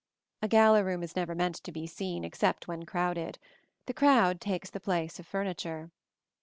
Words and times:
A 0.41 0.47
gala 0.47 0.83
room 0.83 1.03
is 1.03 1.15
never 1.15 1.35
meant 1.35 1.57
to 1.63 1.71
be 1.71 1.85
seen 1.85 2.23
except 2.23 2.67
when 2.67 2.87
crowded: 2.87 3.37
the 3.85 3.93
crowd 3.93 4.41
takes 4.41 4.71
the 4.71 4.79
place 4.79 5.19
of 5.19 5.27
furniture. 5.27 5.91